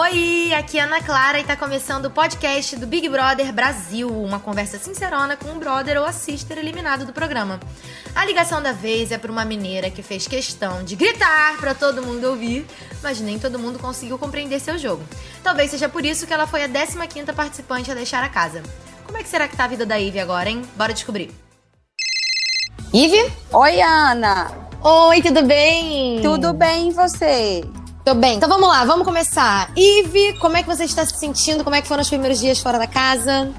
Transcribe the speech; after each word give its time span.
Oi, 0.00 0.54
aqui 0.54 0.78
é 0.78 0.82
Ana 0.82 1.02
Clara 1.02 1.40
e 1.40 1.44
tá 1.44 1.56
começando 1.56 2.04
o 2.04 2.10
podcast 2.10 2.76
do 2.76 2.86
Big 2.86 3.08
Brother 3.08 3.52
Brasil, 3.52 4.08
uma 4.08 4.38
conversa 4.38 4.78
sincerona 4.78 5.36
com 5.36 5.48
um 5.48 5.58
brother 5.58 5.98
ou 5.98 6.04
a 6.04 6.12
sister 6.12 6.56
eliminado 6.56 7.04
do 7.04 7.12
programa. 7.12 7.58
A 8.14 8.24
ligação 8.24 8.62
da 8.62 8.70
vez 8.70 9.10
é 9.10 9.18
para 9.18 9.32
uma 9.32 9.44
mineira 9.44 9.90
que 9.90 10.00
fez 10.00 10.28
questão 10.28 10.84
de 10.84 10.94
gritar 10.94 11.56
para 11.58 11.74
todo 11.74 12.00
mundo 12.00 12.22
ouvir, 12.26 12.64
mas 13.02 13.18
nem 13.18 13.40
todo 13.40 13.58
mundo 13.58 13.80
conseguiu 13.80 14.16
compreender 14.16 14.60
seu 14.60 14.78
jogo. 14.78 15.02
Talvez 15.42 15.72
seja 15.72 15.88
por 15.88 16.04
isso 16.04 16.28
que 16.28 16.32
ela 16.32 16.46
foi 16.46 16.62
a 16.62 16.68
15ª 16.68 17.34
participante 17.34 17.90
a 17.90 17.94
deixar 17.94 18.22
a 18.22 18.28
casa. 18.28 18.62
Como 19.04 19.18
é 19.18 19.22
que 19.24 19.28
será 19.28 19.48
que 19.48 19.56
tá 19.56 19.64
a 19.64 19.68
vida 19.68 19.84
da 19.84 19.96
Ivy 19.96 20.20
agora, 20.20 20.48
hein? 20.48 20.62
Bora 20.76 20.94
descobrir. 20.94 21.32
Ivy? 22.94 23.32
Oi, 23.50 23.82
Ana. 23.82 24.48
Oi, 24.80 25.20
tudo 25.22 25.42
bem? 25.42 26.22
Tudo 26.22 26.52
bem 26.52 26.90
e 26.90 26.92
você? 26.92 27.64
Tô 28.08 28.14
bem. 28.14 28.36
Então 28.36 28.48
vamos 28.48 28.66
lá, 28.66 28.86
vamos 28.86 29.04
começar. 29.04 29.70
Ive, 29.76 30.38
como 30.38 30.56
é 30.56 30.62
que 30.62 30.66
você 30.66 30.84
está 30.84 31.04
se 31.04 31.14
sentindo? 31.18 31.62
Como 31.62 31.76
é 31.76 31.82
que 31.82 31.86
foram 31.86 32.00
os 32.00 32.08
primeiros 32.08 32.38
dias 32.38 32.58
fora 32.58 32.78
da 32.78 32.86
casa? 32.86 33.50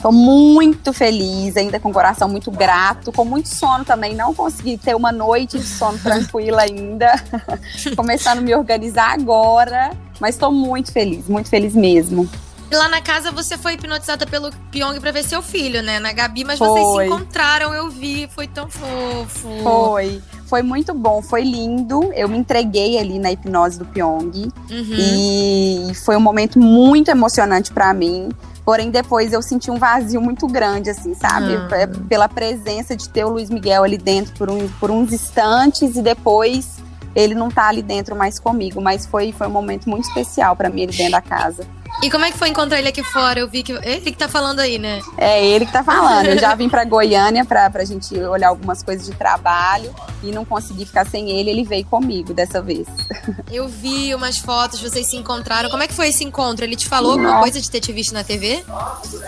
Tô 0.00 0.10
muito 0.10 0.94
feliz, 0.94 1.58
ainda 1.58 1.78
com 1.78 1.90
o 1.90 1.92
coração 1.92 2.26
muito 2.26 2.50
grato, 2.50 3.12
com 3.12 3.22
muito 3.22 3.50
sono 3.50 3.84
também. 3.84 4.14
Não 4.14 4.32
consegui 4.32 4.78
ter 4.78 4.96
uma 4.96 5.12
noite 5.12 5.58
de 5.58 5.66
sono 5.66 5.98
tranquila 6.00 6.62
ainda. 6.62 7.22
Começando 7.94 8.38
a 8.38 8.40
me 8.40 8.54
organizar 8.54 9.12
agora, 9.12 9.90
mas 10.18 10.38
tô 10.38 10.50
muito 10.50 10.90
feliz, 10.90 11.28
muito 11.28 11.50
feliz 11.50 11.74
mesmo. 11.74 12.26
Lá 12.72 12.88
na 12.88 13.02
casa 13.02 13.30
você 13.30 13.58
foi 13.58 13.74
hipnotizada 13.74 14.26
pelo 14.26 14.50
Pyong 14.70 14.98
pra 15.00 15.10
ver 15.10 15.22
seu 15.22 15.42
filho, 15.42 15.82
né? 15.82 16.00
Na 16.00 16.14
Gabi, 16.14 16.44
mas 16.44 16.58
Foi. 16.58 16.68
vocês 16.68 16.96
se 16.96 17.04
encontraram, 17.04 17.74
eu 17.74 17.90
vi. 17.90 18.26
Foi 18.34 18.48
tão 18.48 18.70
fofo. 18.70 19.50
Foi, 19.62 20.22
foi 20.52 20.60
muito 20.60 20.92
bom, 20.92 21.22
foi 21.22 21.44
lindo. 21.44 22.12
Eu 22.12 22.28
me 22.28 22.36
entreguei 22.36 22.98
ali 22.98 23.18
na 23.18 23.32
hipnose 23.32 23.78
do 23.78 23.86
Pyong 23.86 24.30
Uhum. 24.36 24.52
e 24.70 25.92
foi 26.04 26.14
um 26.14 26.20
momento 26.20 26.58
muito 26.58 27.10
emocionante 27.10 27.72
pra 27.72 27.94
mim. 27.94 28.28
Porém, 28.62 28.90
depois 28.90 29.32
eu 29.32 29.40
senti 29.40 29.70
um 29.70 29.78
vazio 29.78 30.20
muito 30.20 30.46
grande, 30.46 30.90
assim, 30.90 31.14
sabe? 31.14 31.54
É, 31.74 31.86
Pela 31.86 32.28
presença 32.28 32.94
de 32.94 33.08
ter 33.08 33.24
o 33.24 33.30
Luiz 33.30 33.48
Miguel 33.48 33.82
ali 33.82 33.96
dentro 33.96 34.34
por, 34.34 34.50
um- 34.50 34.68
por 34.78 34.90
uns 34.90 35.10
instantes 35.10 35.96
e 35.96 36.02
depois 36.02 36.81
ele 37.14 37.34
não 37.34 37.50
tá 37.50 37.68
ali 37.68 37.82
dentro 37.82 38.14
mais 38.16 38.38
comigo. 38.38 38.80
Mas 38.80 39.06
foi, 39.06 39.32
foi 39.32 39.46
um 39.46 39.50
momento 39.50 39.88
muito 39.88 40.06
especial 40.08 40.56
pra 40.56 40.68
mim, 40.70 40.82
ele 40.82 40.92
dentro 40.92 41.12
da 41.12 41.20
casa. 41.22 41.66
E 42.02 42.10
como 42.10 42.24
é 42.24 42.30
que 42.32 42.38
foi 42.38 42.48
encontrar 42.48 42.78
ele 42.78 42.88
aqui 42.88 43.02
fora? 43.04 43.38
Eu 43.38 43.46
vi 43.48 43.62
que. 43.62 43.72
Ele 43.72 44.00
que 44.00 44.12
tá 44.16 44.26
falando 44.26 44.60
aí, 44.60 44.78
né? 44.78 44.98
É 45.18 45.44
ele 45.44 45.66
que 45.66 45.72
tá 45.72 45.84
falando. 45.84 46.24
Eu 46.24 46.38
já 46.40 46.54
vim 46.54 46.66
pra 46.68 46.84
Goiânia 46.86 47.44
pra, 47.44 47.68
pra 47.68 47.84
gente 47.84 48.18
olhar 48.18 48.48
algumas 48.48 48.82
coisas 48.82 49.04
de 49.06 49.12
trabalho 49.12 49.94
e 50.22 50.32
não 50.32 50.42
consegui 50.42 50.86
ficar 50.86 51.06
sem 51.06 51.30
ele. 51.30 51.50
Ele 51.50 51.64
veio 51.64 51.84
comigo 51.84 52.32
dessa 52.32 52.62
vez. 52.62 52.86
Eu 53.52 53.68
vi 53.68 54.14
umas 54.14 54.38
fotos, 54.38 54.80
vocês 54.80 55.06
se 55.10 55.16
encontraram. 55.16 55.68
Como 55.68 55.82
é 55.82 55.86
que 55.86 55.92
foi 55.92 56.08
esse 56.08 56.24
encontro? 56.24 56.64
Ele 56.64 56.76
te 56.76 56.88
falou 56.88 57.12
alguma 57.12 57.28
Nossa. 57.28 57.42
coisa 57.42 57.60
de 57.60 57.70
ter 57.70 57.80
te 57.80 57.92
visto 57.92 58.14
na 58.14 58.24
TV? 58.24 58.64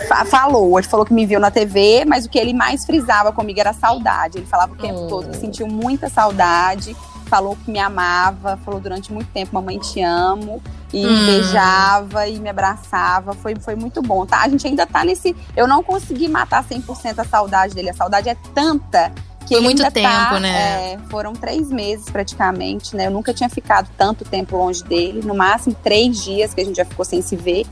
Fa- 0.07 0.25
falou, 0.25 0.79
ele 0.79 0.87
falou 0.87 1.05
que 1.05 1.13
me 1.13 1.25
viu 1.27 1.39
na 1.39 1.51
TV, 1.51 2.03
mas 2.05 2.25
o 2.25 2.29
que 2.29 2.39
ele 2.39 2.51
mais 2.53 2.83
frisava 2.83 3.31
comigo 3.31 3.59
era 3.59 3.69
a 3.69 3.73
saudade. 3.73 4.39
Ele 4.39 4.47
falava 4.47 4.73
o 4.73 4.75
tempo 4.75 5.01
Oh. 5.01 5.07
todo 5.07 5.29
que 5.29 5.37
sentiu 5.37 5.67
muita 5.67 6.09
saudade, 6.09 6.95
falou 7.25 7.57
que 7.63 7.69
me 7.69 7.79
amava, 7.79 8.57
falou 8.63 8.79
durante 8.79 9.11
muito 9.11 9.27
tempo, 9.31 9.53
mamãe 9.53 9.77
te 9.79 10.01
amo, 10.01 10.61
e 10.93 11.05
Hum. 11.05 11.25
beijava 11.25 12.27
e 12.27 12.39
me 12.39 12.49
abraçava. 12.49 13.33
Foi, 13.33 13.55
foi 13.55 13.75
muito 13.75 14.01
bom, 14.01 14.25
tá? 14.25 14.41
A 14.41 14.49
gente 14.49 14.65
ainda 14.65 14.85
tá 14.85 15.03
nesse. 15.03 15.35
Eu 15.55 15.67
não 15.67 15.83
consegui 15.83 16.27
matar 16.27 16.63
100% 16.63 17.19
a 17.19 17.25
saudade 17.25 17.75
dele. 17.75 17.89
A 17.89 17.93
saudade 17.93 18.29
é 18.29 18.35
tanta. 18.53 19.11
Que 19.45 19.53
Foi 19.55 19.63
muito 19.63 19.83
ainda 19.83 19.91
tá, 20.01 20.25
tempo, 20.29 20.39
né? 20.39 20.93
é, 20.93 20.97
foram 21.07 21.33
três 21.33 21.69
meses 21.69 22.05
praticamente, 22.09 22.95
né? 22.95 23.05
Eu 23.05 23.11
nunca 23.11 23.31
tinha 23.31 23.47
ficado 23.47 23.87
tanto 23.95 24.25
tempo 24.25 24.57
longe 24.57 24.83
dele. 24.83 25.21
No 25.23 25.35
máximo 25.35 25.75
três 25.83 26.23
dias 26.23 26.51
que 26.51 26.61
a 26.61 26.65
gente 26.65 26.77
já 26.77 26.85
ficou 26.85 27.05
sem 27.05 27.21
se 27.21 27.35
ver. 27.35 27.63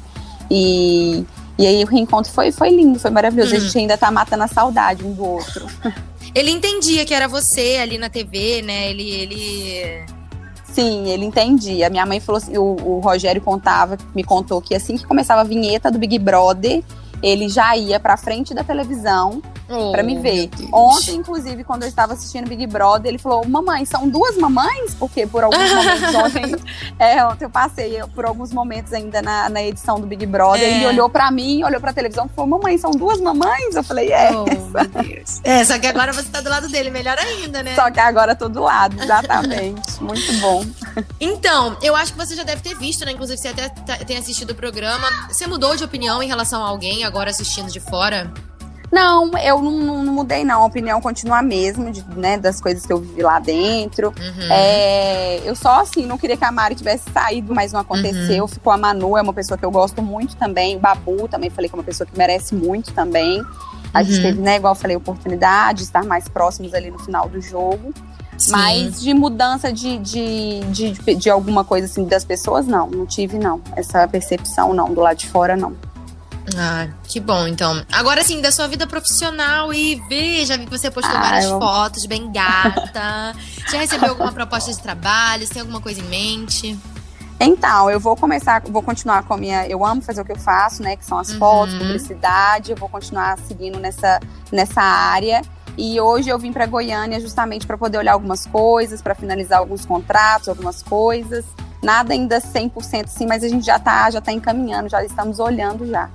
E, 0.52 1.26
e 1.58 1.66
aí 1.66 1.84
o 1.84 1.88
reencontro 1.88 2.32
foi, 2.32 2.52
foi 2.52 2.70
lindo, 2.70 3.00
foi 3.00 3.10
maravilhoso. 3.10 3.56
Hum. 3.56 3.58
A 3.58 3.60
gente 3.60 3.78
ainda 3.80 3.98
tá 3.98 4.12
matando 4.12 4.44
a 4.44 4.48
saudade 4.48 5.04
um 5.04 5.14
do 5.14 5.26
outro. 5.26 5.66
Ele 6.36 6.50
entendia 6.50 7.06
que 7.06 7.14
era 7.14 7.28
você 7.28 7.78
ali 7.82 7.98
na 7.98 8.10
TV, 8.10 8.62
né? 8.62 8.90
Ele. 8.90 9.10
ele... 9.10 10.06
Sim, 10.66 11.08
ele 11.10 11.26
entendia. 11.26 11.90
Minha 11.90 12.06
mãe 12.06 12.20
falou 12.20 12.38
assim, 12.38 12.58
o, 12.58 12.76
o 12.82 13.00
Rogério 13.00 13.40
contava, 13.42 13.96
me 14.16 14.24
contou 14.24 14.60
que 14.60 14.74
assim 14.74 14.98
que 14.98 15.06
começava 15.06 15.42
a 15.42 15.44
vinheta 15.44 15.92
do 15.92 16.00
Big 16.00 16.18
Brother, 16.18 16.84
ele 17.22 17.48
já 17.48 17.78
ia 17.78 18.00
pra 18.00 18.18
frente 18.18 18.56
da 18.56 18.64
televisão 18.64 19.42
pra 19.92 20.04
me 20.04 20.18
Oh, 20.18 20.22
ver. 20.22 20.34
meu 20.34 20.48
Deus. 20.48 20.70
Ontem, 20.74 21.16
inclusive, 21.16 21.64
quando 21.64 21.84
eu 21.84 21.90
estava 21.90 22.14
assistindo 22.14 22.48
Big 22.48 22.66
Brother, 22.68 23.10
ele 23.10 23.18
falou: 23.18 23.48
Mamãe, 23.48 23.86
são 23.86 24.08
duas 24.08 24.38
mamães? 24.38 24.94
Porque 24.96 25.26
por 25.26 25.44
alguns 25.44 25.70
momentos 25.74 26.16
ontem, 26.16 26.56
é, 27.00 27.24
ontem 27.26 27.46
eu 27.46 27.50
passei 27.50 28.00
por 28.14 28.26
alguns 28.26 28.52
momentos 28.52 28.92
ainda 28.94 29.22
na, 29.22 29.50
na 29.50 29.62
edição 29.64 30.00
do 30.00 30.06
Big 30.08 30.26
Brother. 30.26 30.64
É. 30.64 30.76
Ele 30.78 30.86
olhou 30.88 31.10
pra 31.10 31.30
mim, 31.32 31.64
olhou 31.64 31.80
pra 31.82 31.94
televisão 31.94 32.26
e 32.26 32.30
falou: 32.36 32.50
Mamãe, 32.60 32.78
são 32.78 32.92
duas 32.92 33.20
mamães? 33.20 33.76
Eu 33.76 33.84
falei: 33.84 34.12
É. 34.12 34.32
Oh, 34.32 34.44
meu 34.46 35.04
Deus. 35.04 35.42
É, 35.44 35.64
só 35.64 35.80
que 35.80 35.88
agora 35.88 36.12
você 36.14 36.30
tá 36.30 36.42
do 36.42 36.50
lado 36.50 36.68
dele, 36.70 36.90
melhor 36.90 37.18
ainda, 37.18 37.64
né? 37.64 37.76
Só 37.76 37.90
que 37.90 38.00
agora 38.00 38.36
tô 38.36 38.48
do 38.50 38.62
lado, 38.62 39.02
exatamente. 39.02 39.82
Muito 40.04 40.34
bom. 40.40 40.66
Então, 41.20 41.78
eu 41.82 41.96
acho 41.96 42.12
que 42.14 42.18
você 42.18 42.36
já 42.36 42.44
deve 42.44 42.62
ter 42.62 42.76
visto, 42.76 43.06
né? 43.06 43.12
Inclusive, 43.12 43.38
você 43.38 43.48
até 43.50 43.70
tá- 43.70 43.98
tem 43.98 44.18
assistido 44.18 44.52
o 44.52 44.56
programa. 44.56 45.08
Você 45.30 45.48
mudou 45.48 45.76
de 45.76 45.84
opinião 45.84 46.22
em 46.22 46.28
relação 46.28 46.64
a 46.64 46.68
alguém 46.70 47.04
agora 47.04 47.30
assistindo 47.30 47.72
de 47.72 47.80
fora? 47.80 48.32
Não, 48.94 49.32
eu 49.40 49.60
não, 49.60 49.72
não- 49.72 50.04
não 50.04 50.14
mudei, 50.14 50.44
não. 50.44 50.62
A 50.62 50.66
opinião 50.66 51.02
continua 51.02 51.40
a 51.40 51.42
mesma, 51.42 51.90
de, 51.92 52.04
né, 52.16 52.38
das 52.38 52.62
coisas 52.62 52.86
que 52.86 52.94
eu 52.94 53.00
vivi 53.00 53.24
lá 53.24 53.40
dentro. 53.40 54.10
Uhum. 54.10 54.48
É, 54.52 55.42
eu 55.44 55.56
só, 55.56 55.82
assim, 55.82 56.06
não 56.06 56.16
queria 56.18 56.38
que 56.38 56.46
a 56.46 56.52
Mari 56.52 56.76
tivesse 56.76 57.10
saído, 57.12 57.56
mas 57.56 57.74
não 57.74 57.80
aconteceu. 57.80 58.48
Ficou 58.48 58.72
a 58.72 58.78
Manu, 58.78 59.18
é 59.18 59.22
uma 59.24 59.34
pessoa 59.34 59.58
que 59.58 59.66
eu 59.66 59.72
gosto 59.72 60.00
muito 60.04 60.36
também. 60.36 60.76
O 60.76 60.80
Babu 60.80 61.28
também 61.28 61.50
falei 61.50 61.68
que 61.70 61.76
é 61.76 61.78
uma 61.80 61.84
pessoa 61.84 62.06
que 62.06 62.16
merece 62.16 62.54
muito 62.54 62.94
também. 62.94 63.44
A 63.92 64.04
gente 64.04 64.18
Uhum. 64.18 64.22
teve, 64.24 64.42
né, 64.42 64.56
igual 64.58 64.74
eu 64.76 64.80
falei, 64.80 64.96
oportunidade 64.96 65.80
de 65.80 65.84
estar 65.86 66.04
mais 66.04 66.28
próximos 66.28 66.74
ali 66.76 66.92
no 66.92 67.00
final 67.00 67.28
do 67.28 67.42
jogo. 67.42 67.92
Sim. 68.38 68.52
Mas 68.52 69.02
de 69.02 69.14
mudança 69.14 69.72
de, 69.74 69.98
de, 70.00 70.60
de, 70.72 71.16
de 71.16 71.30
alguma 71.30 71.64
coisa 71.64 71.86
assim 71.86 72.06
das 72.06 72.24
pessoas, 72.26 72.68
não. 72.68 72.88
Não 72.90 73.06
tive, 73.08 73.38
não. 73.40 73.60
Essa 73.76 74.08
percepção, 74.08 74.72
não. 74.74 74.94
Do 74.94 75.02
lado 75.02 75.18
de 75.18 75.28
fora, 75.30 75.56
não. 75.56 75.74
Ah, 76.58 76.88
que 77.08 77.20
bom, 77.20 77.48
então. 77.48 77.86
Agora, 77.92 78.22
assim, 78.22 78.42
da 78.42 78.52
sua 78.52 78.68
vida 78.68 78.86
profissional 78.86 79.74
e 79.74 79.96
veja, 80.10 80.58
vi 80.58 80.66
que 80.66 80.72
você 80.78 80.92
postou 80.92 81.16
Ah, 81.16 81.20
várias 81.22 81.46
eu- 81.46 81.60
fotos, 81.60 82.06
bem 82.06 82.32
gata. 82.32 83.34
Já 83.72 83.80
recebeu 83.80 84.10
alguma 84.10 84.32
proposta 84.32 84.72
de 84.72 84.80
trabalho? 84.82 85.46
Você 85.48 85.54
tem 85.54 85.62
alguma 85.62 85.80
coisa 85.82 86.02
em 86.02 86.04
mente? 86.06 86.78
Então, 87.40 87.90
eu 87.90 88.00
vou 88.00 88.16
começar, 88.16 88.62
vou 88.68 88.82
continuar 88.82 89.24
com 89.24 89.34
a 89.34 89.38
minha. 89.38 89.68
Eu 89.68 89.86
amo 89.86 90.02
fazer 90.02 90.22
o 90.22 90.26
que 90.26 90.32
eu 90.34 90.38
faço, 90.40 90.82
né? 90.84 90.96
Que 90.96 91.06
são 91.06 91.18
as 91.18 91.30
Uhum. 91.32 91.40
fotos, 91.40 91.76
publicidade. 91.76 92.72
Eu 92.72 92.78
vou 92.78 92.88
continuar 92.90 93.38
seguindo 93.48 93.80
nessa, 93.80 94.20
nessa 94.52 94.82
área. 94.82 95.42
E 95.78 96.00
hoje 96.00 96.30
eu 96.30 96.38
vim 96.38 96.54
para 96.54 96.66
Goiânia 96.68 97.20
justamente 97.20 97.66
para 97.66 97.78
poder 97.78 97.98
olhar 97.98 98.14
algumas 98.14 98.46
coisas, 98.46 99.02
para 99.02 99.16
finalizar 99.16 99.60
alguns 99.60 99.86
contratos, 99.86 100.48
algumas 100.48 100.84
coisas. 100.84 101.44
Nada 101.82 102.14
ainda 102.14 102.40
100% 102.40 103.08
sim, 103.08 103.26
mas 103.26 103.44
a 103.44 103.50
gente 103.50 103.66
já 103.66 103.78
tá, 103.78 104.10
já 104.10 104.22
tá 104.22 104.32
encaminhando, 104.32 104.88
já 104.88 105.04
estamos 105.04 105.40
olhando 105.40 105.86
já. 105.86 106.10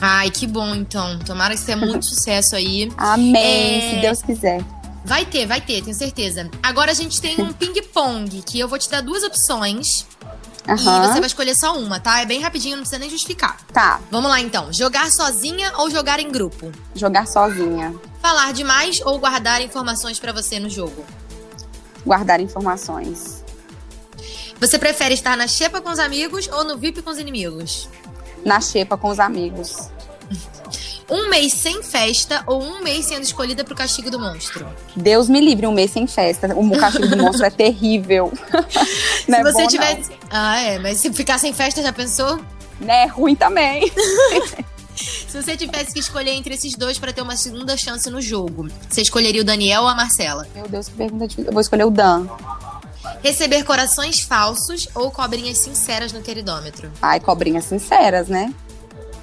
Ai, 0.00 0.30
que 0.30 0.46
bom, 0.46 0.74
então. 0.74 1.18
Tomara 1.20 1.54
que 1.54 1.60
você 1.60 1.66
tenha 1.66 1.78
muito 1.78 2.04
sucesso 2.06 2.54
aí. 2.56 2.90
Amém, 2.96 3.78
É. 3.78 3.90
se 3.94 4.00
Deus 4.00 4.22
quiser. 4.22 4.62
Vai 5.04 5.24
ter, 5.24 5.46
vai 5.46 5.60
ter, 5.60 5.82
tenho 5.82 5.96
certeza. 5.96 6.50
Agora 6.62 6.90
a 6.90 6.94
gente 6.94 7.20
tem 7.20 7.40
um 7.40 7.52
ping-pong, 7.54 8.42
que 8.42 8.58
eu 8.58 8.68
vou 8.68 8.78
te 8.78 8.90
dar 8.90 9.00
duas 9.02 9.22
opções. 9.22 9.86
E 10.68 10.72
você 10.74 11.20
vai 11.20 11.26
escolher 11.26 11.54
só 11.54 11.78
uma, 11.78 12.00
tá? 12.00 12.20
É 12.20 12.26
bem 12.26 12.40
rapidinho, 12.40 12.74
não 12.76 12.82
precisa 12.82 12.98
nem 12.98 13.08
justificar. 13.08 13.56
Tá, 13.72 14.00
Vamos 14.10 14.28
lá 14.28 14.40
então. 14.40 14.72
Jogar 14.72 15.08
sozinha 15.12 15.72
ou 15.78 15.88
jogar 15.88 16.18
em 16.18 16.28
grupo? 16.30 16.72
jogar 16.92 17.24
sozinha. 17.28 17.94
Falar 18.20 18.52
demais 18.52 19.00
ou 19.04 19.16
guardar 19.20 19.62
informações 19.62 20.18
pra 20.18 20.32
você 20.32 20.58
no 20.58 20.68
jogo? 20.68 21.04
Guardar 22.04 22.40
informações. 22.40 23.44
Você 24.58 24.76
prefere 24.76 25.14
estar 25.14 25.36
na 25.36 25.46
xepa 25.46 25.80
com 25.80 25.88
os 25.90 26.00
amigos 26.00 26.48
ou 26.52 26.64
no 26.64 26.76
VIP 26.76 27.00
com 27.00 27.10
os 27.10 27.18
inimigos? 27.18 27.88
Na 28.46 28.60
xepa 28.60 28.96
com 28.96 29.08
os 29.08 29.18
amigos. 29.18 29.90
Um 31.10 31.28
mês 31.28 31.52
sem 31.52 31.82
festa 31.82 32.42
ou 32.46 32.62
um 32.62 32.82
mês 32.82 33.06
sendo 33.06 33.22
escolhida 33.22 33.64
pro 33.64 33.74
castigo 33.74 34.10
do 34.10 34.18
monstro? 34.18 34.66
Deus 34.94 35.28
me 35.28 35.40
livre, 35.40 35.66
um 35.66 35.72
mês 35.72 35.90
sem 35.90 36.06
festa. 36.06 36.48
O 36.56 36.78
castigo 36.78 37.08
do 37.08 37.16
monstro 37.16 37.44
é 37.44 37.50
terrível. 37.50 38.32
Não 39.28 39.38
se 39.38 39.40
é 39.40 39.42
você 39.42 39.62
bom, 39.62 39.68
tivesse. 39.68 40.12
Ah, 40.30 40.60
é, 40.60 40.78
mas 40.78 40.98
se 40.98 41.12
ficar 41.12 41.38
sem 41.38 41.52
festa, 41.52 41.82
já 41.82 41.92
pensou? 41.92 42.40
não. 42.80 42.94
É 42.94 43.06
ruim 43.06 43.34
também. 43.34 43.90
Se 44.96 45.42
você 45.42 45.54
tivesse 45.56 45.92
que 45.92 46.00
escolher 46.00 46.30
entre 46.30 46.54
esses 46.54 46.74
dois 46.74 46.98
pra 46.98 47.12
ter 47.12 47.20
uma 47.20 47.36
segunda 47.36 47.76
chance 47.76 48.08
no 48.08 48.18
jogo, 48.18 48.68
você 48.88 49.02
escolheria 49.02 49.42
o 49.42 49.44
Daniel 49.44 49.82
ou 49.82 49.88
a 49.88 49.94
Marcela? 49.94 50.46
Meu 50.54 50.66
Deus, 50.66 50.88
que 50.88 50.94
pergunta 50.94 51.28
difícil. 51.28 51.50
Eu 51.50 51.52
vou 51.52 51.60
escolher 51.60 51.84
o 51.84 51.90
Dan. 51.90 52.26
Receber 53.22 53.64
corações 53.64 54.20
falsos 54.20 54.88
ou 54.94 55.10
cobrinhas 55.10 55.58
sinceras 55.58 56.12
no 56.12 56.22
queridômetro? 56.22 56.90
Ai, 57.00 57.20
cobrinhas 57.20 57.64
sinceras, 57.64 58.28
né? 58.28 58.52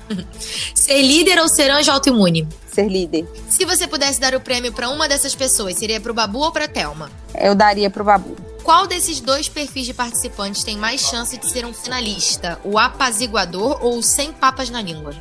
Ser 0.76 1.02
líder 1.02 1.40
ou 1.40 1.48
ser 1.48 1.70
anjo 1.70 1.92
autoimune? 1.92 2.48
Ser 2.72 2.88
líder. 2.90 3.28
Se 3.50 3.66
você 3.66 3.88
pudesse 3.88 4.20
dar 4.20 4.36
o 4.36 4.42
prêmio 4.42 4.74
pra 4.74 4.90
uma 4.90 5.08
dessas 5.08 5.36
pessoas, 5.36 5.78
seria 5.78 6.02
pro 6.02 6.14
Babu 6.14 6.40
ou 6.40 6.52
pra 6.52 6.68
Thelma? 6.68 7.10
Eu 7.36 7.56
daria 7.56 7.90
pro 7.90 8.04
Babu. 8.04 8.36
Qual 8.64 8.88
desses 8.88 9.20
dois 9.20 9.50
perfis 9.50 9.86
de 9.86 9.94
participantes 9.94 10.64
tem 10.64 10.78
mais 10.78 11.02
chance 11.02 11.38
de 11.38 11.50
ser 11.50 11.66
um 11.66 11.74
finalista? 11.74 12.60
O 12.64 12.80
apaziguador 12.80 13.78
ou 13.84 13.98
o 13.98 14.04
sem 14.04 14.32
papas 14.32 14.70
na 14.70 14.82
língua? 14.82 15.14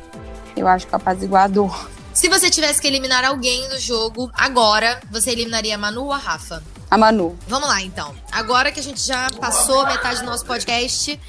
Eu 0.55 0.67
acho 0.67 0.87
que 0.87 0.93
o 0.93 0.95
apaziguador. 0.95 1.89
Se 2.13 2.29
você 2.29 2.49
tivesse 2.49 2.79
que 2.81 2.87
eliminar 2.87 3.25
alguém 3.25 3.67
do 3.69 3.79
jogo 3.79 4.31
agora, 4.33 5.01
você 5.11 5.31
eliminaria 5.31 5.77
Manu 5.77 6.05
ou 6.05 6.13
a 6.13 6.17
Rafa? 6.17 6.63
A 6.93 6.97
Manu. 6.97 7.35
Vamos 7.47 7.67
lá, 7.67 7.81
então. 7.81 8.13
Agora 8.31 8.71
que 8.71 8.79
a 8.79 8.83
gente 8.83 9.01
já 9.01 9.27
passou 9.41 9.83
metade 9.87 10.19
do 10.19 10.27
nosso 10.27 10.45
podcast, 10.45 11.19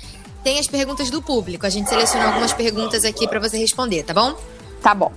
tem 0.42 0.58
as 0.58 0.66
perguntas 0.66 1.08
do 1.08 1.22
público. 1.22 1.64
A 1.64 1.70
gente 1.70 1.88
selecionou 1.88 2.28
algumas 2.28 2.52
perguntas 2.52 3.02
aqui 3.02 3.26
para 3.26 3.40
você 3.40 3.56
responder, 3.56 4.02
tá 4.02 4.12
bom? 4.12 4.38
Tá 4.82 4.94
bom. 4.94 5.10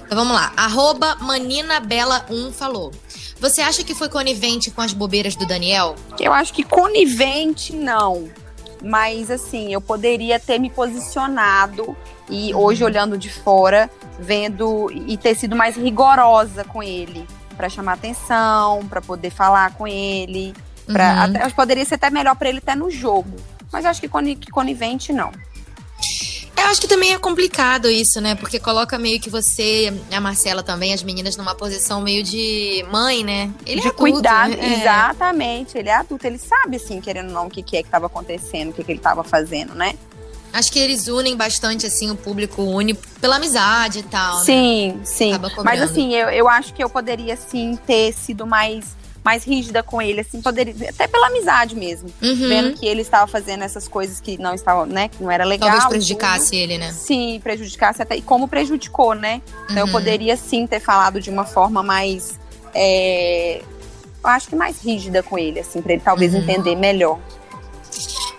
Então 0.00 0.16
vamos 0.16 0.32
lá. 0.32 0.54
Arroba 0.56 1.16
Maninabela1 1.16 2.50
falou. 2.52 2.92
Você 3.38 3.60
acha 3.60 3.84
que 3.84 3.94
foi 3.94 4.08
conivente 4.08 4.70
com 4.70 4.80
as 4.80 4.94
bobeiras 4.94 5.36
do 5.36 5.44
Daniel? 5.44 5.96
Eu 6.18 6.32
acho 6.32 6.54
que 6.54 6.64
conivente 6.64 7.76
não. 7.76 8.30
Mas 8.82 9.30
assim, 9.30 9.70
eu 9.70 9.82
poderia 9.82 10.40
ter 10.40 10.58
me 10.58 10.70
posicionado 10.70 11.94
e 12.30 12.54
uhum. 12.54 12.60
hoje 12.60 12.82
olhando 12.82 13.18
de 13.18 13.30
fora, 13.30 13.90
vendo 14.18 14.90
e 14.90 15.18
ter 15.18 15.34
sido 15.34 15.54
mais 15.54 15.76
rigorosa 15.76 16.64
com 16.64 16.82
ele, 16.82 17.26
para 17.54 17.68
chamar 17.68 17.94
atenção, 17.94 18.86
para 18.88 19.00
poder 19.00 19.30
falar 19.30 19.72
com 19.74 19.86
ele, 19.86 20.54
para 20.86 21.14
uhum. 21.14 21.20
até 21.22 21.50
poderia 21.50 21.84
ser 21.84 21.94
até 21.94 22.10
melhor 22.10 22.36
para 22.36 22.48
ele 22.48 22.58
até 22.58 22.74
no 22.74 22.90
jogo. 22.90 23.36
Mas 23.72 23.84
eu 23.84 23.90
acho 23.90 24.00
que 24.00 24.08
conivente 24.50 25.12
não. 25.12 25.32
Eu 26.56 26.70
acho 26.70 26.80
que 26.80 26.88
também 26.88 27.12
é 27.12 27.18
complicado 27.18 27.90
isso, 27.90 28.20
né? 28.20 28.34
Porque 28.34 28.58
coloca 28.58 28.98
meio 28.98 29.20
que 29.20 29.28
você, 29.28 29.92
a 30.10 30.20
Marcela 30.20 30.62
também, 30.62 30.94
as 30.94 31.02
meninas 31.02 31.36
numa 31.36 31.54
posição 31.54 32.00
meio 32.00 32.22
de 32.22 32.84
mãe, 32.90 33.22
né? 33.22 33.50
Ele 33.66 33.80
de 33.80 33.88
é 33.88 33.90
adulto, 33.90 34.12
cuidar, 34.12 34.48
né? 34.48 34.80
exatamente. 34.80 35.76
Ele 35.76 35.88
é 35.90 35.94
adulto, 35.94 36.26
ele 36.26 36.38
sabe, 36.38 36.76
assim, 36.76 37.00
querendo 37.00 37.28
ou 37.28 37.34
não, 37.34 37.46
o 37.48 37.50
que, 37.50 37.62
que 37.62 37.76
é 37.76 37.82
que 37.82 37.88
estava 37.88 38.06
acontecendo, 38.06 38.70
o 38.70 38.72
que, 38.72 38.82
que 38.82 38.92
ele 38.92 38.98
estava 38.98 39.22
fazendo, 39.22 39.74
né? 39.74 39.94
Acho 40.54 40.70
que 40.70 40.78
eles 40.78 41.08
unem 41.08 41.36
bastante, 41.36 41.84
assim, 41.84 42.12
o 42.12 42.14
público 42.14 42.62
une 42.62 42.94
pela 42.94 43.36
amizade 43.36 43.98
e 43.98 44.02
tal. 44.04 44.38
Sim, 44.44 44.92
né? 44.92 45.00
sim. 45.04 45.32
Mas 45.64 45.82
assim, 45.82 46.14
eu, 46.14 46.28
eu 46.28 46.48
acho 46.48 46.72
que 46.72 46.82
eu 46.82 46.88
poderia, 46.88 47.36
sim, 47.36 47.76
ter 47.84 48.12
sido 48.12 48.46
mais 48.46 48.94
mais 49.24 49.42
rígida 49.42 49.82
com 49.82 50.02
ele, 50.02 50.20
assim, 50.20 50.42
poderia, 50.42 50.90
até 50.90 51.08
pela 51.08 51.28
amizade 51.28 51.74
mesmo. 51.74 52.10
Uhum. 52.22 52.48
Vendo 52.48 52.78
que 52.78 52.86
ele 52.86 53.00
estava 53.00 53.26
fazendo 53.26 53.64
essas 53.64 53.88
coisas 53.88 54.20
que 54.20 54.36
não 54.36 54.54
estavam, 54.54 54.84
né, 54.84 55.08
que 55.08 55.22
não 55.22 55.30
era 55.30 55.44
legal. 55.44 55.70
Talvez 55.70 55.88
prejudicasse 55.88 56.50
tudo. 56.50 56.56
ele, 56.56 56.76
né? 56.76 56.92
Sim, 56.92 57.40
prejudicasse 57.42 58.02
até, 58.02 58.16
e 58.16 58.22
como 58.22 58.46
prejudicou, 58.46 59.14
né? 59.14 59.40
Então 59.64 59.84
uhum. 59.84 59.88
eu 59.88 59.92
poderia 59.92 60.36
sim 60.36 60.66
ter 60.66 60.78
falado 60.78 61.22
de 61.22 61.30
uma 61.30 61.46
forma 61.46 61.82
mais, 61.82 62.38
é, 62.74 63.62
eu 64.22 64.30
acho 64.30 64.46
que 64.46 64.54
mais 64.54 64.82
rígida 64.82 65.22
com 65.22 65.38
ele, 65.38 65.58
assim, 65.58 65.80
para 65.80 65.94
ele 65.94 66.02
talvez 66.04 66.34
uhum. 66.34 66.40
entender 66.40 66.76
melhor. 66.76 67.18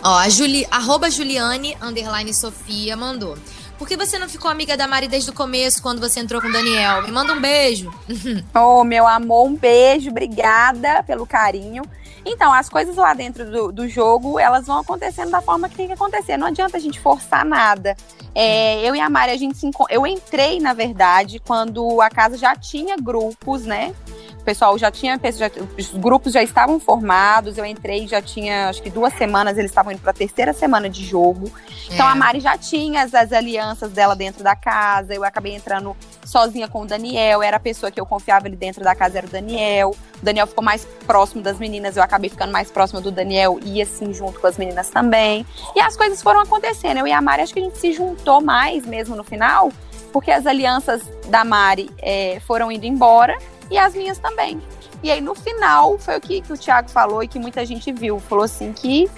Ó, 0.06 0.20
a 0.20 0.30
Juli, 0.30 0.68
arroba 0.70 1.10
Juliane, 1.10 1.76
underline 1.82 2.32
Sofia, 2.32 2.96
mandou. 2.96 3.36
Por 3.76 3.88
que 3.88 3.98
você 3.98 4.20
não 4.20 4.30
ficou 4.30 4.52
amiga 4.52 4.78
da 4.78 4.88
Mari 4.88 5.08
desde 5.08 5.32
o 5.32 5.34
começo, 5.34 5.82
quando 5.82 6.00
você 6.00 6.20
entrou 6.20 6.40
com 6.40 6.48
o 6.48 6.52
Daniel? 6.52 7.02
Me 7.02 7.12
manda 7.12 7.34
um 7.34 7.42
beijo. 7.42 7.92
oh, 8.54 8.84
meu 8.84 9.08
amor, 9.08 9.48
um 9.48 9.56
beijo. 9.56 10.12
Obrigada 10.12 11.02
pelo 11.02 11.26
carinho. 11.26 11.82
Então, 12.24 12.54
as 12.54 12.70
coisas 12.70 12.96
lá 12.96 13.16
dentro 13.16 13.50
do, 13.50 13.72
do 13.72 13.90
jogo, 13.90 14.40
elas 14.40 14.68
vão 14.68 14.78
acontecendo 14.78 15.32
da 15.32 15.42
forma 15.42 15.68
que 15.68 15.76
tem 15.76 15.88
que 15.88 15.94
acontecer. 15.94 16.38
Não 16.38 16.48
adianta 16.48 16.78
a 16.78 16.80
gente 16.80 17.00
forçar 17.00 17.44
nada. 17.44 17.98
É, 18.36 18.88
eu 18.88 18.96
e 18.96 19.00
a 19.00 19.10
Mari, 19.10 19.32
a 19.32 19.38
gente 19.38 19.58
se 19.58 19.72
Eu 19.90 20.06
entrei, 20.06 20.60
na 20.60 20.74
verdade, 20.74 21.40
quando 21.40 22.00
a 22.00 22.12
casa 22.12 22.38
já 22.38 22.56
tinha 22.56 22.96
grupos, 22.96 23.64
né? 23.64 23.96
Pessoal 24.46 24.78
já 24.78 24.92
tinha, 24.92 25.20
já, 25.36 25.50
os 25.78 25.90
grupos 25.92 26.32
já 26.32 26.44
estavam 26.44 26.80
formados, 26.80 27.58
eu 27.58 27.66
entrei, 27.66 28.08
já 28.08 28.22
tinha, 28.22 28.70
acho 28.70 28.82
que 28.82 28.90
duas 28.90 29.14
semanas, 29.16 29.58
eles 29.58 29.72
estavam 29.72 29.92
indo 29.92 30.00
para 30.00 30.12
a 30.12 30.14
terceira 30.14 30.54
semana 30.54 30.88
de 30.88 31.04
jogo. 31.04 31.52
Então 31.92 32.08
é. 32.08 32.12
a 32.12 32.16
Mari 32.16 32.40
já 32.40 32.58
tinha 32.58 33.02
as, 33.02 33.14
as, 33.14 33.34
alianças 33.34 33.92
dela 33.92 34.16
dentro 34.16 34.44
da 34.44 34.56
casa, 34.56 35.14
eu 35.14 35.24
acabei 35.24 35.56
entrando 35.56 35.98
sozinha 36.24 36.68
com 36.68 36.84
o 36.84 36.86
Daniel, 36.86 37.42
era 37.42 37.58
a 37.58 37.60
pessoa 37.60 37.92
que 37.92 38.00
eu 38.00 38.06
confiava 38.06 38.46
ali 38.46 38.56
dentro 38.56 38.84
da 38.84 38.96
casa, 38.96 39.18
era 39.18 39.28
o 39.28 39.30
Daniel. 39.30 39.96
O 40.22 40.26
Daniel 40.26 40.48
ficou 40.48 40.64
mais 40.64 40.86
próximo 41.06 41.42
das 41.42 41.58
meninas, 41.58 41.98
eu 41.98 42.04
acabei 42.04 42.30
ficando 42.30 42.54
mais 42.54 42.72
próxima 42.72 43.02
do 43.02 43.12
Daniel 43.12 43.60
e 43.64 43.82
assim, 43.82 44.14
junto 44.14 44.40
com 44.40 44.48
as 44.48 44.58
meninas 44.58 44.90
também. 44.90 45.46
E 45.76 45.82
as 45.82 45.98
coisas 45.98 46.22
foram 46.22 46.40
acontecendo, 46.40 47.00
eu 47.00 47.08
e 47.08 47.12
a 47.12 47.22
Mari, 47.22 47.42
acho 47.42 47.54
que 47.54 47.60
a 47.60 47.64
gente 47.64 47.78
se 47.78 47.92
juntou 47.92 48.42
mais 48.42 48.86
mesmo 48.86 49.16
no 49.16 49.24
final, 49.24 49.72
porque 50.14 50.32
as 50.32 50.46
alianças 50.46 51.02
da 51.28 51.44
Mari 51.44 51.90
é, 52.00 52.40
foram 52.46 52.72
indo 52.72 52.86
embora 52.86 53.38
e 53.70 53.78
as 53.78 53.94
minhas 53.94 54.18
também. 54.18 54.62
E 55.04 55.12
aí, 55.12 55.22
no 55.22 55.36
final, 55.36 55.98
foi 56.00 56.18
o 56.18 56.22
que, 56.22 56.42
que 56.42 56.52
o 56.52 56.58
Thiago 56.58 56.90
falou 56.90 57.22
e 57.24 57.28
que 57.28 57.38
muita 57.38 57.66
gente 57.66 57.92
viu. 57.92 58.20
Falou 58.20 58.46
assim 58.46 58.74
que, 58.74 59.10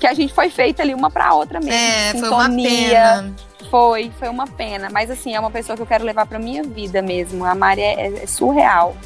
que 0.00 0.06
a 0.06 0.14
gente 0.14 0.32
foi 0.34 0.50
feita 0.50 0.82
ali 0.82 0.94
uma 0.94 1.10
pra 1.10 1.34
outra 1.34 1.60
mesmo. 1.60 1.72
É, 1.72 2.12
Sintonia, 2.12 2.28
foi 2.28 2.38
uma 2.38 2.48
pena. 2.50 3.34
Foi, 3.70 4.12
foi 4.18 4.28
uma 4.28 4.46
pena. 4.46 4.90
Mas 4.90 5.10
assim, 5.10 5.34
é 5.34 5.40
uma 5.40 5.50
pessoa 5.50 5.76
que 5.76 5.82
eu 5.82 5.86
quero 5.86 6.04
levar 6.04 6.26
pra 6.26 6.38
minha 6.38 6.62
vida 6.62 7.02
mesmo. 7.02 7.44
A 7.44 7.54
Mari 7.54 7.80
é, 7.80 8.22
é 8.22 8.26
surreal. 8.26 8.96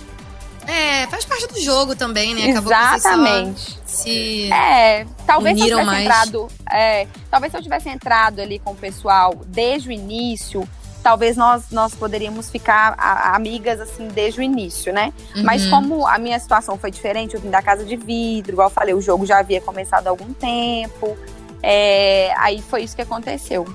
É, 0.67 1.07
faz 1.09 1.25
parte 1.25 1.49
do 1.49 1.61
jogo 1.61 1.97
também, 1.97 2.35
né? 2.35 2.51
Acabou 2.51 2.73
Exatamente. 2.73 3.79
se 3.85 4.53
é, 4.53 5.07
talvez 5.27 5.59
se 5.59 5.65
eu 5.65 5.69
tivesse 5.69 5.87
mais. 5.87 6.05
entrado, 6.05 6.49
é, 6.71 7.07
talvez 7.31 7.51
se 7.51 7.59
eu 7.59 7.63
tivesse 7.63 7.89
entrado 7.89 8.41
ali 8.41 8.59
com 8.59 8.73
o 8.73 8.77
pessoal 8.77 9.35
desde 9.47 9.89
o 9.89 9.93
início, 9.93 10.69
talvez 11.03 11.37
nós, 11.37 11.65
nós 11.71 11.95
poderíamos 11.95 12.51
ficar 12.51 12.95
a, 12.99 13.35
amigas 13.35 13.81
assim 13.81 14.09
desde 14.09 14.41
o 14.41 14.43
início, 14.43 14.93
né? 14.93 15.13
Uhum. 15.35 15.43
Mas 15.45 15.67
como 15.67 16.07
a 16.07 16.19
minha 16.19 16.39
situação 16.39 16.79
foi 16.79 16.91
diferente, 16.91 17.35
eu 17.35 17.41
vim 17.41 17.51
da 17.51 17.63
casa 17.63 17.85
de 17.85 17.97
vidro, 17.97 18.53
igual 18.53 18.69
eu 18.69 18.73
falei, 18.73 18.95
o 18.95 19.01
jogo 19.01 19.27
já 19.27 19.39
havia 19.39 19.61
começado 19.61 20.07
há 20.07 20.11
algum 20.11 20.33
tempo. 20.33 21.17
É, 21.63 22.33
aí 22.39 22.63
foi 22.63 22.83
isso 22.83 22.97
que 22.97 23.03
aconteceu. 23.03 23.67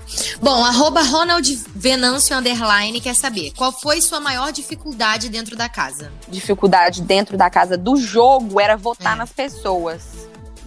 Bom, 0.41 0.63
arroba 0.65 1.03
Ronald 1.03 1.47
Venâncio 1.75 2.35
Underline 2.35 2.99
quer 2.99 3.13
saber 3.13 3.51
qual 3.55 3.71
foi 3.71 4.01
sua 4.01 4.19
maior 4.19 4.51
dificuldade 4.51 5.29
dentro 5.29 5.55
da 5.55 5.69
casa? 5.69 6.11
Dificuldade 6.27 7.03
dentro 7.03 7.37
da 7.37 7.49
casa 7.49 7.77
do 7.77 7.95
jogo 7.95 8.59
era 8.59 8.75
votar 8.75 9.13
é. 9.13 9.17
nas 9.17 9.31
pessoas 9.31 10.24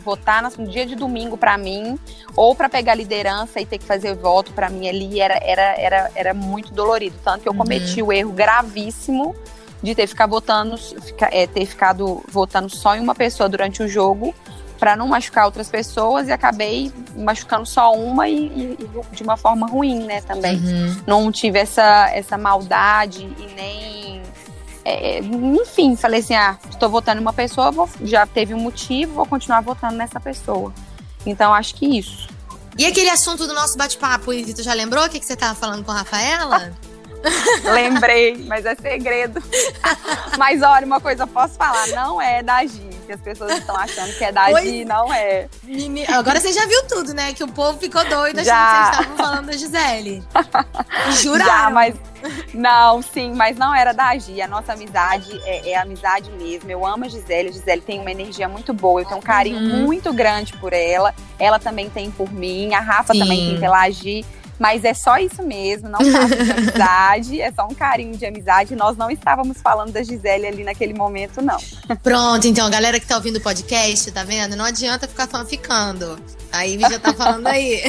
votar 0.09 0.43
no 0.43 0.67
dia 0.67 0.87
de 0.87 0.95
domingo 0.95 1.37
para 1.37 1.59
mim, 1.59 1.99
ou 2.35 2.55
para 2.55 2.69
pegar 2.69 2.95
liderança 2.95 3.61
e 3.61 3.67
ter 3.67 3.77
que 3.77 3.85
fazer 3.85 4.15
voto 4.15 4.53
para 4.53 4.71
mim 4.71 4.89
ali, 4.89 5.21
era, 5.21 5.39
era, 5.43 5.75
era, 5.77 6.11
era 6.15 6.35
muito 6.35 6.73
dolorido. 6.73 7.17
Tanto 7.23 7.43
que 7.43 7.49
eu 7.49 7.53
uhum. 7.53 7.59
cometi 7.59 8.03
o 8.03 8.11
erro 8.11 8.33
gravíssimo 8.33 9.37
de 9.83 9.95
ter, 9.95 10.07
ficar 10.07 10.27
votando, 10.27 10.77
é, 11.31 11.47
ter 11.47 11.67
ficado 11.67 12.23
votando 12.29 12.71
só 12.71 12.97
em 12.97 13.01
uma 13.01 13.15
pessoa 13.15 13.49
durante 13.49 13.83
o 13.83 13.89
jogo 13.89 14.35
para 14.79 14.97
não 14.97 15.09
machucar 15.09 15.45
outras 15.45 15.69
pessoas 15.69 16.29
e 16.29 16.33
acabei 16.33 16.91
machucando 17.17 17.67
só 17.67 17.93
uma 17.93 18.29
e, 18.29 18.47
e, 18.47 18.79
e 18.81 19.17
de 19.17 19.23
uma 19.23 19.37
forma 19.37 19.67
ruim, 19.67 20.05
né, 20.05 20.21
também. 20.23 20.57
Uhum. 20.57 20.97
Não 21.07 21.33
tive 21.33 21.59
essa, 21.59 22.09
essa 22.15 22.39
maldade 22.39 23.23
e 23.39 23.55
nem 23.55 23.98
é, 24.89 25.19
enfim, 25.21 25.97
falei 25.97 26.21
assim: 26.21 26.35
ah, 26.35 26.59
estou 26.71 26.89
votando 26.89 27.19
em 27.19 27.23
uma 27.23 27.33
pessoa, 27.33 27.71
vou, 27.71 27.89
já 28.03 28.27
teve 28.27 28.55
um 28.55 28.61
motivo, 28.61 29.15
vou 29.15 29.27
continuar 29.27 29.61
votando 29.61 29.97
nessa 29.97 30.19
pessoa. 30.19 30.73
Então, 31.27 31.53
acho 31.53 31.75
que 31.75 31.99
isso. 31.99 32.29
E 32.79 32.87
aquele 32.87 33.11
assunto 33.11 33.47
do 33.47 33.55
nosso 33.55 33.77
bate-papo, 33.77 34.31
tu 34.55 34.63
já 34.63 34.73
lembrou 34.73 35.05
o 35.05 35.09
que, 35.09 35.19
que 35.19 35.27
você 35.27 35.33
estava 35.33 35.55
falando 35.55 35.85
com 35.85 35.91
a 35.91 35.97
Rafaela? 35.97 36.73
Lembrei, 37.75 38.45
mas 38.47 38.65
é 38.65 38.75
segredo. 38.77 39.43
mas 40.39 40.63
olha, 40.63 40.87
uma 40.87 41.01
coisa 41.01 41.25
eu 41.25 41.27
posso 41.27 41.55
falar, 41.55 41.89
não 41.89 42.23
é 42.23 42.43
da 42.43 42.65
Gi, 42.65 42.88
que 43.09 43.13
as 43.13 43.21
pessoas 43.23 43.53
estão 43.59 43.75
achando 43.75 44.13
que 44.13 44.23
é 44.23 44.31
da 44.31 44.49
Oi. 44.51 44.63
Gi, 44.63 44.85
não 44.85 45.13
é. 45.13 45.49
Agora 46.09 46.39
você 46.39 46.53
já 46.53 46.67
viu 46.67 46.83
tudo, 46.87 47.15
né? 47.15 47.33
Que 47.33 47.43
o 47.43 47.49
povo 47.49 47.79
ficou 47.79 48.05
doido 48.05 48.45
já. 48.45 48.55
achando 48.55 48.69
que 48.69 48.85
vocês 48.85 49.01
estavam 49.01 49.17
falando 49.17 49.47
da 49.47 49.53
Gisele. 49.57 50.23
Juraram. 51.23 51.47
Já, 51.47 51.71
mas 51.71 51.95
não, 52.53 53.01
sim, 53.01 53.33
mas 53.33 53.57
não 53.57 53.75
era 53.75 53.95
da 53.95 54.15
Gi. 54.19 54.43
A 54.43 54.47
nossa 54.47 54.75
amizade 54.75 55.41
é, 55.45 55.71
é 55.71 55.79
amizade 55.79 56.31
mesmo. 56.33 56.71
Eu 56.71 56.87
amo 56.87 57.07
a 57.07 57.09
Gisele. 57.09 57.49
A 57.49 57.53
Gisele 57.53 57.81
tem 57.81 57.99
uma 57.99 58.11
energia 58.11 58.47
muito 58.47 58.75
boa. 58.75 59.01
Eu 59.01 59.07
tenho 59.07 59.19
um 59.19 59.23
carinho 59.23 59.59
uhum. 59.59 59.85
muito 59.85 60.13
grande 60.13 60.53
por 60.59 60.75
ela. 60.75 61.15
Ela 61.39 61.59
também 61.59 61.89
tem 61.89 62.11
por 62.11 62.31
mim. 62.31 62.75
A 62.75 62.81
Rafa 62.81 63.15
sim. 63.15 63.21
também 63.21 63.51
tem 63.51 63.61
pela 63.61 63.89
Gi. 63.89 64.23
Mas 64.59 64.85
é 64.85 64.93
só 64.93 65.19
isso 65.19 65.43
mesmo, 65.43 65.89
não 65.89 65.99
de 66.01 66.51
amizade, 66.51 67.41
é 67.41 67.53
só 67.53 67.67
um 67.67 67.75
carinho 67.75 68.17
de 68.17 68.27
amizade. 68.27 68.75
Nós 68.75 68.97
não 68.97 69.11
estávamos 69.11 69.59
falando 69.63 69.93
da 69.93 70.03
Gisele 70.03 70.47
ali 70.47 70.65
naquele 70.65 70.95
momento, 70.95 71.41
não. 71.41 71.59
Pronto, 72.03 72.47
então, 72.47 72.67
a 72.67 72.71
galera 72.71 72.99
que 72.99 73.07
tá 73.07 73.17
ouvindo 73.17 73.37
o 73.37 73.41
podcast, 73.41 74.11
tá 74.11 74.25
vendo? 74.25 74.57
Não 74.57 74.65
adianta 74.65 75.07
ficar 75.07 75.29
ficando. 75.45 76.19
A 76.51 76.63
Ivy 76.65 76.83
já 76.91 76.99
tá 76.99 77.13
falando 77.15 77.47
aí. 77.47 77.83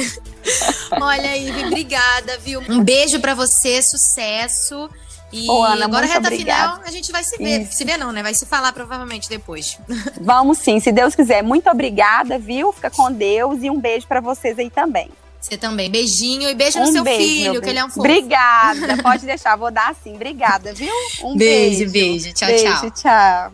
Olha, 1.00 1.36
Ivy, 1.36 1.64
obrigada, 1.66 2.38
viu? 2.38 2.62
Um 2.68 2.84
beijo 2.84 3.18
para 3.18 3.34
você, 3.34 3.82
sucesso. 3.82 4.88
E 5.32 5.48
Ô, 5.48 5.62
Ana, 5.62 5.84
agora, 5.84 6.06
reta 6.06 6.26
obrigada. 6.26 6.72
final, 6.72 6.88
a 6.88 6.90
gente 6.90 7.12
vai 7.12 7.22
se 7.22 7.36
ver. 7.36 7.62
Isso. 7.62 7.74
Se 7.74 7.84
ver 7.84 7.96
não, 7.96 8.12
né? 8.12 8.22
Vai 8.22 8.34
se 8.34 8.44
falar 8.46 8.72
provavelmente 8.72 9.28
depois. 9.28 9.78
Vamos 10.20 10.58
sim, 10.58 10.80
se 10.80 10.90
Deus 10.90 11.14
quiser. 11.14 11.42
Muito 11.42 11.70
obrigada, 11.70 12.38
viu? 12.38 12.72
Fica 12.72 12.90
com 12.90 13.12
Deus 13.12 13.62
e 13.62 13.70
um 13.70 13.80
beijo 13.80 14.06
para 14.06 14.20
vocês 14.20 14.58
aí 14.58 14.70
também. 14.70 15.10
Você 15.40 15.56
também. 15.56 15.90
Beijinho 15.90 16.48
e 16.50 16.54
beijo 16.54 16.78
um 16.78 16.86
no 16.86 16.92
seu 16.92 17.02
beijo, 17.02 17.22
filho, 17.22 17.62
que 17.62 17.68
ele 17.68 17.78
é 17.78 17.84
um 17.84 17.88
fofo. 17.88 18.00
Obrigada. 18.00 19.02
Pode 19.02 19.24
deixar, 19.24 19.56
vou 19.56 19.70
dar 19.70 19.94
sim. 20.02 20.14
Obrigada, 20.14 20.74
viu? 20.74 20.92
Um 21.22 21.36
beijo. 21.36 21.90
Beijo, 21.90 21.92
beijo. 21.92 22.32
Tchau, 22.34 22.48
beijo, 22.48 22.64
tchau. 22.64 22.90
tchau. 22.90 23.52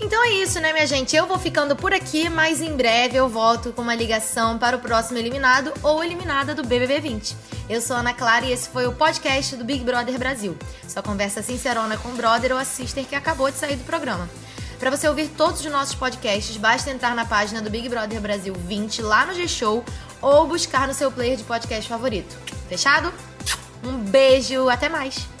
Então 0.00 0.22
é 0.24 0.30
isso, 0.32 0.60
né, 0.60 0.72
minha 0.72 0.86
gente? 0.86 1.14
Eu 1.16 1.26
vou 1.26 1.38
ficando 1.38 1.74
por 1.74 1.92
aqui, 1.92 2.28
mas 2.28 2.60
em 2.60 2.76
breve 2.76 3.16
eu 3.16 3.28
volto 3.28 3.72
com 3.72 3.82
uma 3.82 3.94
ligação 3.94 4.58
para 4.58 4.76
o 4.76 4.80
próximo 4.80 5.18
eliminado 5.18 5.72
ou 5.82 6.02
eliminada 6.02 6.54
do 6.54 6.62
BBB 6.62 7.00
20. 7.00 7.36
Eu 7.70 7.80
sou 7.80 7.96
Ana 7.96 8.12
Clara 8.12 8.44
e 8.44 8.52
esse 8.52 8.68
foi 8.68 8.86
o 8.86 8.92
podcast 8.92 9.56
do 9.56 9.64
Big 9.64 9.84
Brother 9.84 10.18
Brasil. 10.18 10.56
Sua 10.86 11.02
conversa 11.02 11.42
sincerona 11.42 11.96
com 11.96 12.10
o 12.10 12.16
brother 12.16 12.52
ou 12.52 12.58
a 12.58 12.64
sister 12.64 13.04
que 13.04 13.14
acabou 13.14 13.50
de 13.50 13.56
sair 13.56 13.76
do 13.76 13.84
programa. 13.84 14.28
Para 14.78 14.90
você 14.90 15.08
ouvir 15.08 15.28
todos 15.28 15.60
os 15.60 15.70
nossos 15.70 15.94
podcasts, 15.94 16.56
basta 16.56 16.90
entrar 16.90 17.14
na 17.14 17.24
página 17.24 17.62
do 17.62 17.70
Big 17.70 17.88
Brother 17.88 18.20
Brasil 18.20 18.54
20 18.54 19.02
lá 19.02 19.24
no 19.26 19.34
G-Show 19.34 19.84
ou 20.20 20.46
buscar 20.46 20.86
no 20.86 20.94
seu 20.94 21.10
player 21.10 21.36
de 21.36 21.44
podcast 21.44 21.88
favorito. 21.88 22.36
Fechado? 22.68 23.12
Um 23.82 23.98
beijo, 23.98 24.68
até 24.68 24.88
mais! 24.88 25.33